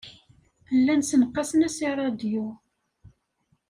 Llan 0.77 1.01
ssenqasen-as 1.03 1.77
i 1.87 1.87
ṛṛadyu. 1.93 2.47